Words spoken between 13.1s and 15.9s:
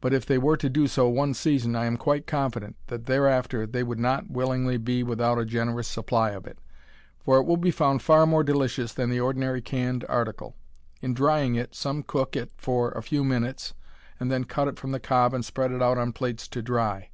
minutes, and then cut it from the cob and spread it